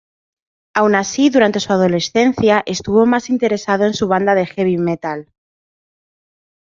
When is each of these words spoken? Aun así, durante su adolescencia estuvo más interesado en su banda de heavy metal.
Aun 0.73 0.95
así, 0.95 1.29
durante 1.29 1.59
su 1.59 1.71
adolescencia 1.71 2.63
estuvo 2.65 3.05
más 3.05 3.29
interesado 3.29 3.83
en 3.85 3.93
su 3.93 4.07
banda 4.07 4.33
de 4.33 4.47
heavy 4.47 4.79
metal. 4.79 5.31